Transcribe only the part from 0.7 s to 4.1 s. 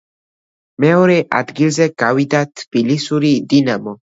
მეორე ადგილზე გავიდა თბილისური „დინამო“.